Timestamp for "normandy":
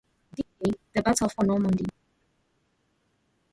1.45-1.85